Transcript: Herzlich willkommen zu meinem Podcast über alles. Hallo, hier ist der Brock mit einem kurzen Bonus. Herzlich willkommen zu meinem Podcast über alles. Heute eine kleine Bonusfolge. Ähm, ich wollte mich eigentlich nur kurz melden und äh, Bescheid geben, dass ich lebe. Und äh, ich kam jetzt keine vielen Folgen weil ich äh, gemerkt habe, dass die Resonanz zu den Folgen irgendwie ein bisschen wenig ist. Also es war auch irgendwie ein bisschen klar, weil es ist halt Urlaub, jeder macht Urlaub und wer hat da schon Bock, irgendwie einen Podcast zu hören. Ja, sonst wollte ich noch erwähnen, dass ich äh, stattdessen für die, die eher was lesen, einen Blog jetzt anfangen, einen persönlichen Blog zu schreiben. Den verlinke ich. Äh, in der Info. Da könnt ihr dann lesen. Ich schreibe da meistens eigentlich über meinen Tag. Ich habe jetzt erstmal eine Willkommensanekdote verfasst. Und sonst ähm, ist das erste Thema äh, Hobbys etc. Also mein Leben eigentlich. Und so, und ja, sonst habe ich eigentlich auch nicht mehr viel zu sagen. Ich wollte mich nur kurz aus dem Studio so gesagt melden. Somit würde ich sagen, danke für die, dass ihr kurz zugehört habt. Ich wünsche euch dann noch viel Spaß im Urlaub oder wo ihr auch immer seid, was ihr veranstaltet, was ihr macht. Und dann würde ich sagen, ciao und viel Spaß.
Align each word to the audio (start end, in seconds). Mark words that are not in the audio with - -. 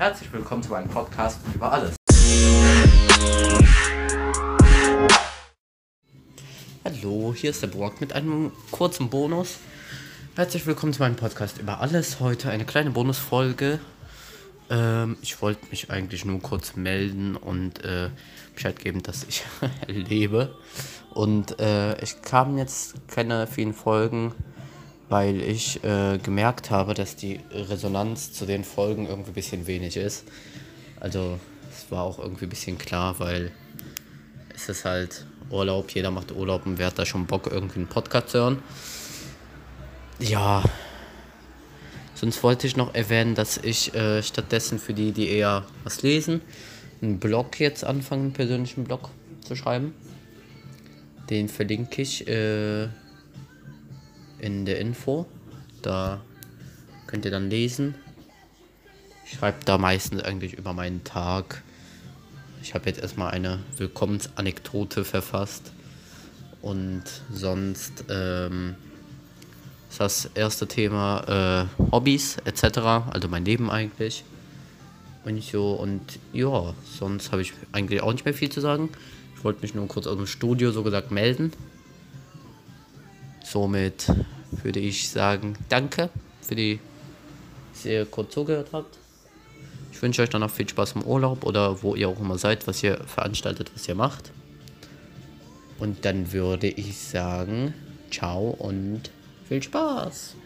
Herzlich 0.00 0.32
willkommen 0.32 0.62
zu 0.62 0.70
meinem 0.70 0.88
Podcast 0.88 1.40
über 1.54 1.72
alles. 1.72 1.94
Hallo, 6.82 7.34
hier 7.36 7.50
ist 7.50 7.60
der 7.60 7.66
Brock 7.66 8.00
mit 8.00 8.14
einem 8.14 8.50
kurzen 8.70 9.10
Bonus. 9.10 9.58
Herzlich 10.36 10.64
willkommen 10.66 10.94
zu 10.94 11.02
meinem 11.02 11.16
Podcast 11.16 11.58
über 11.58 11.82
alles. 11.82 12.18
Heute 12.18 12.48
eine 12.48 12.64
kleine 12.64 12.92
Bonusfolge. 12.92 13.78
Ähm, 14.70 15.18
ich 15.20 15.42
wollte 15.42 15.66
mich 15.68 15.90
eigentlich 15.90 16.24
nur 16.24 16.40
kurz 16.40 16.76
melden 16.76 17.36
und 17.36 17.84
äh, 17.84 18.08
Bescheid 18.54 18.78
geben, 18.78 19.02
dass 19.02 19.24
ich 19.24 19.44
lebe. 19.86 20.56
Und 21.10 21.60
äh, 21.60 22.02
ich 22.02 22.22
kam 22.22 22.56
jetzt 22.56 23.06
keine 23.06 23.46
vielen 23.46 23.74
Folgen 23.74 24.32
weil 25.10 25.42
ich 25.42 25.82
äh, 25.82 26.18
gemerkt 26.18 26.70
habe, 26.70 26.94
dass 26.94 27.16
die 27.16 27.40
Resonanz 27.50 28.32
zu 28.32 28.46
den 28.46 28.62
Folgen 28.62 29.06
irgendwie 29.06 29.32
ein 29.32 29.34
bisschen 29.34 29.66
wenig 29.66 29.96
ist. 29.96 30.24
Also 31.00 31.38
es 31.68 31.90
war 31.90 32.04
auch 32.04 32.20
irgendwie 32.20 32.46
ein 32.46 32.48
bisschen 32.48 32.78
klar, 32.78 33.18
weil 33.18 33.50
es 34.54 34.68
ist 34.68 34.84
halt 34.84 35.26
Urlaub, 35.50 35.90
jeder 35.90 36.12
macht 36.12 36.30
Urlaub 36.30 36.64
und 36.64 36.78
wer 36.78 36.86
hat 36.86 36.98
da 36.98 37.04
schon 37.04 37.26
Bock, 37.26 37.48
irgendwie 37.50 37.80
einen 37.80 37.88
Podcast 37.88 38.28
zu 38.28 38.38
hören. 38.38 38.62
Ja, 40.20 40.62
sonst 42.14 42.40
wollte 42.44 42.68
ich 42.68 42.76
noch 42.76 42.94
erwähnen, 42.94 43.34
dass 43.34 43.56
ich 43.56 43.92
äh, 43.94 44.22
stattdessen 44.22 44.78
für 44.78 44.94
die, 44.94 45.10
die 45.10 45.28
eher 45.28 45.66
was 45.82 46.02
lesen, 46.02 46.40
einen 47.02 47.18
Blog 47.18 47.58
jetzt 47.58 47.82
anfangen, 47.82 48.26
einen 48.26 48.32
persönlichen 48.32 48.84
Blog 48.84 49.10
zu 49.40 49.56
schreiben. 49.56 49.92
Den 51.30 51.48
verlinke 51.48 52.00
ich. 52.00 52.28
Äh, 52.28 52.88
in 54.40 54.64
der 54.64 54.78
Info. 54.78 55.26
Da 55.82 56.20
könnt 57.06 57.24
ihr 57.24 57.30
dann 57.30 57.50
lesen. 57.50 57.94
Ich 59.24 59.38
schreibe 59.38 59.58
da 59.64 59.78
meistens 59.78 60.22
eigentlich 60.22 60.54
über 60.54 60.72
meinen 60.72 61.04
Tag. 61.04 61.62
Ich 62.62 62.74
habe 62.74 62.86
jetzt 62.86 63.00
erstmal 63.00 63.30
eine 63.30 63.60
Willkommensanekdote 63.76 65.04
verfasst. 65.04 65.72
Und 66.62 67.04
sonst 67.32 68.04
ähm, 68.10 68.74
ist 69.88 70.00
das 70.00 70.30
erste 70.34 70.66
Thema 70.66 71.68
äh, 71.78 71.82
Hobbys 71.92 72.36
etc. 72.44 72.78
Also 73.10 73.28
mein 73.28 73.44
Leben 73.44 73.70
eigentlich. 73.70 74.24
Und 75.24 75.42
so, 75.42 75.72
und 75.72 76.18
ja, 76.32 76.74
sonst 76.98 77.32
habe 77.32 77.42
ich 77.42 77.52
eigentlich 77.72 78.02
auch 78.02 78.12
nicht 78.12 78.24
mehr 78.24 78.34
viel 78.34 78.50
zu 78.50 78.60
sagen. 78.60 78.88
Ich 79.36 79.44
wollte 79.44 79.62
mich 79.62 79.74
nur 79.74 79.86
kurz 79.88 80.06
aus 80.06 80.16
dem 80.16 80.26
Studio 80.26 80.70
so 80.70 80.82
gesagt 80.82 81.10
melden. 81.10 81.52
Somit 83.50 84.06
würde 84.62 84.78
ich 84.78 85.08
sagen, 85.08 85.56
danke 85.68 86.08
für 86.40 86.54
die, 86.54 86.78
dass 87.72 87.84
ihr 87.84 88.06
kurz 88.06 88.32
zugehört 88.32 88.68
habt. 88.72 88.96
Ich 89.90 90.00
wünsche 90.00 90.22
euch 90.22 90.30
dann 90.30 90.42
noch 90.42 90.52
viel 90.52 90.68
Spaß 90.68 90.92
im 90.92 91.02
Urlaub 91.02 91.44
oder 91.44 91.82
wo 91.82 91.96
ihr 91.96 92.08
auch 92.08 92.20
immer 92.20 92.38
seid, 92.38 92.68
was 92.68 92.80
ihr 92.84 93.02
veranstaltet, 93.08 93.72
was 93.74 93.88
ihr 93.88 93.96
macht. 93.96 94.30
Und 95.80 96.04
dann 96.04 96.32
würde 96.32 96.68
ich 96.68 96.96
sagen, 96.96 97.74
ciao 98.12 98.50
und 98.50 99.10
viel 99.48 99.60
Spaß. 99.60 100.36